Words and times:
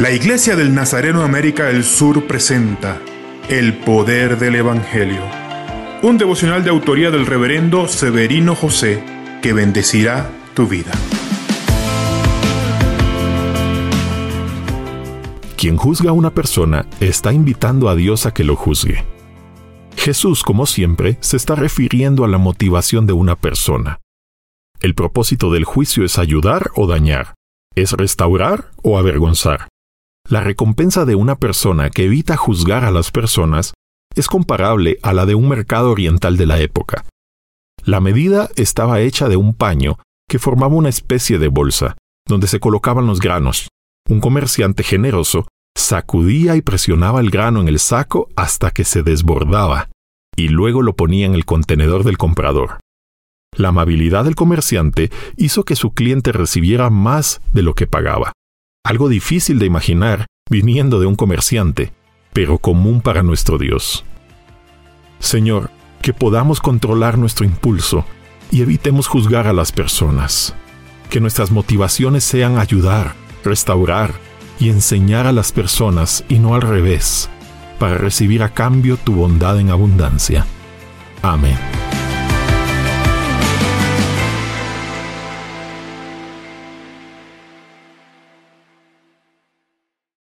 La 0.00 0.10
Iglesia 0.12 0.56
del 0.56 0.74
Nazareno 0.74 1.22
América 1.24 1.66
del 1.66 1.84
Sur 1.84 2.26
presenta 2.26 3.02
El 3.50 3.74
Poder 3.74 4.38
del 4.38 4.54
Evangelio, 4.54 5.20
un 6.00 6.16
devocional 6.16 6.64
de 6.64 6.70
autoría 6.70 7.10
del 7.10 7.26
reverendo 7.26 7.86
Severino 7.86 8.54
José 8.54 9.04
que 9.42 9.52
bendecirá 9.52 10.30
tu 10.54 10.66
vida. 10.66 10.92
Quien 15.58 15.76
juzga 15.76 16.08
a 16.08 16.14
una 16.14 16.30
persona 16.30 16.86
está 17.00 17.34
invitando 17.34 17.90
a 17.90 17.94
Dios 17.94 18.24
a 18.24 18.32
que 18.32 18.42
lo 18.42 18.56
juzgue. 18.56 19.04
Jesús, 19.98 20.42
como 20.44 20.64
siempre, 20.64 21.18
se 21.20 21.36
está 21.36 21.56
refiriendo 21.56 22.24
a 22.24 22.28
la 22.28 22.38
motivación 22.38 23.06
de 23.06 23.12
una 23.12 23.36
persona. 23.36 24.00
El 24.80 24.94
propósito 24.94 25.52
del 25.52 25.64
juicio 25.64 26.06
es 26.06 26.18
ayudar 26.18 26.70
o 26.74 26.86
dañar, 26.86 27.34
es 27.74 27.92
restaurar 27.92 28.70
o 28.82 28.96
avergonzar. 28.96 29.69
La 30.30 30.40
recompensa 30.40 31.04
de 31.04 31.16
una 31.16 31.34
persona 31.34 31.90
que 31.90 32.04
evita 32.04 32.36
juzgar 32.36 32.84
a 32.84 32.92
las 32.92 33.10
personas 33.10 33.74
es 34.14 34.28
comparable 34.28 34.96
a 35.02 35.12
la 35.12 35.26
de 35.26 35.34
un 35.34 35.48
mercado 35.48 35.90
oriental 35.90 36.36
de 36.36 36.46
la 36.46 36.60
época. 36.60 37.04
La 37.84 37.98
medida 37.98 38.48
estaba 38.54 39.00
hecha 39.00 39.28
de 39.28 39.34
un 39.34 39.54
paño 39.54 39.98
que 40.28 40.38
formaba 40.38 40.76
una 40.76 40.88
especie 40.88 41.40
de 41.40 41.48
bolsa, 41.48 41.96
donde 42.28 42.46
se 42.46 42.60
colocaban 42.60 43.08
los 43.08 43.18
granos. 43.18 43.70
Un 44.08 44.20
comerciante 44.20 44.84
generoso 44.84 45.48
sacudía 45.76 46.54
y 46.54 46.62
presionaba 46.62 47.18
el 47.18 47.30
grano 47.30 47.60
en 47.60 47.66
el 47.66 47.80
saco 47.80 48.28
hasta 48.36 48.70
que 48.70 48.84
se 48.84 49.02
desbordaba, 49.02 49.88
y 50.36 50.46
luego 50.46 50.82
lo 50.82 50.94
ponía 50.94 51.26
en 51.26 51.34
el 51.34 51.44
contenedor 51.44 52.04
del 52.04 52.18
comprador. 52.18 52.78
La 53.56 53.70
amabilidad 53.70 54.22
del 54.26 54.36
comerciante 54.36 55.10
hizo 55.36 55.64
que 55.64 55.74
su 55.74 55.90
cliente 55.90 56.30
recibiera 56.30 56.88
más 56.88 57.40
de 57.52 57.62
lo 57.62 57.74
que 57.74 57.88
pagaba 57.88 58.32
algo 58.84 59.08
difícil 59.08 59.58
de 59.58 59.66
imaginar 59.66 60.26
viniendo 60.50 61.00
de 61.00 61.06
un 61.06 61.14
comerciante, 61.14 61.92
pero 62.32 62.58
común 62.58 63.00
para 63.00 63.22
nuestro 63.22 63.58
Dios. 63.58 64.04
Señor, 65.18 65.70
que 66.02 66.12
podamos 66.12 66.60
controlar 66.60 67.18
nuestro 67.18 67.44
impulso 67.44 68.04
y 68.50 68.62
evitemos 68.62 69.06
juzgar 69.06 69.46
a 69.46 69.52
las 69.52 69.72
personas. 69.72 70.54
Que 71.08 71.20
nuestras 71.20 71.50
motivaciones 71.50 72.24
sean 72.24 72.58
ayudar, 72.58 73.14
restaurar 73.44 74.12
y 74.58 74.70
enseñar 74.70 75.26
a 75.26 75.32
las 75.32 75.52
personas 75.52 76.24
y 76.28 76.38
no 76.38 76.54
al 76.54 76.62
revés, 76.62 77.28
para 77.78 77.96
recibir 77.96 78.42
a 78.42 78.52
cambio 78.52 78.96
tu 78.96 79.14
bondad 79.14 79.58
en 79.58 79.70
abundancia. 79.70 80.46
Amén. 81.22 81.58